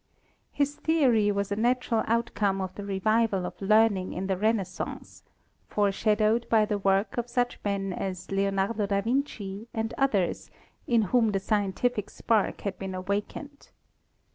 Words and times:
His 0.51 0.77
theory 0.77 1.31
was 1.31 1.51
a 1.51 1.55
natural 1.55 2.01
outcome 2.07 2.59
of 2.59 2.73
the 2.73 2.83
revival 2.83 3.45
of 3.45 3.61
learn 3.61 3.97
ing 3.97 4.13
in 4.13 4.25
the 4.25 4.35
Renaissance, 4.35 5.21
foreshadowed 5.67 6.47
by 6.49 6.65
the 6.65 6.79
work 6.79 7.19
of 7.19 7.29
such 7.29 7.59
men 7.63 7.93
as 7.93 8.31
Leonardo 8.31 8.87
da 8.87 9.01
Vinci 9.01 9.67
and 9.75 9.93
others, 9.99 10.49
in 10.87 11.03
whom 11.13 11.29
the 11.33 11.39
scien 11.39 11.71
tific 11.71 12.09
spark 12.09 12.61
had 12.61 12.79
been 12.79 12.95
awakened. 12.95 13.69